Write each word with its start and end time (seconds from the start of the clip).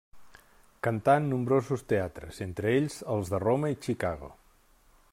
Cantà 0.87 1.15
en 1.21 1.27
nombrosos 1.33 1.85
teatres, 1.93 2.41
entre 2.47 2.75
ells 2.81 2.99
els 3.17 3.33
de 3.35 3.45
Roma 3.47 3.75
i 3.77 3.81
Chicago. 3.89 4.35